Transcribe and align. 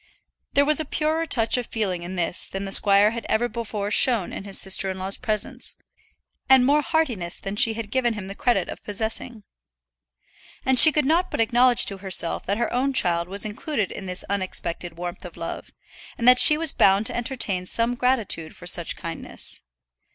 There 0.53 0.65
was 0.65 0.79
a 0.79 0.83
purer 0.85 1.27
touch 1.27 1.57
of 1.57 1.67
feeling 1.67 2.01
in 2.01 2.15
this 2.15 2.47
than 2.47 2.65
the 2.65 2.71
squire 2.71 3.11
had 3.11 3.23
ever 3.29 3.47
before 3.47 3.91
shown 3.91 4.33
in 4.33 4.45
his 4.45 4.59
sister 4.59 4.89
in 4.89 4.97
law's 4.97 5.15
presence, 5.15 5.75
and 6.49 6.65
more 6.65 6.81
heartiness 6.81 7.37
than 7.37 7.55
she 7.55 7.75
had 7.75 7.91
given 7.91 8.15
him 8.15 8.25
the 8.25 8.33
credit 8.33 8.67
of 8.67 8.83
possessing. 8.83 9.43
And 10.65 10.79
she 10.79 10.91
could 10.91 11.05
not 11.05 11.29
but 11.29 11.39
acknowledge 11.39 11.85
to 11.85 11.99
herself 11.99 12.47
that 12.47 12.57
her 12.57 12.73
own 12.73 12.93
child 12.93 13.27
was 13.27 13.45
included 13.45 13.91
in 13.91 14.07
this 14.07 14.25
unexpected 14.27 14.97
warmth 14.97 15.23
of 15.23 15.37
love, 15.37 15.69
and 16.17 16.27
that 16.27 16.39
she 16.39 16.57
was 16.57 16.71
bound 16.71 17.07
at 17.07 17.13
any 17.13 17.17
rate 17.21 17.25
to 17.27 17.33
entertain 17.35 17.65
some 17.67 17.93
gratitude 17.93 18.55
for 18.55 18.65
such 18.65 18.95
kindness. 18.95 19.61